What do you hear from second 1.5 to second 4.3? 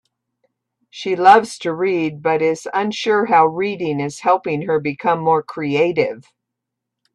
to read, but is unsure how reading is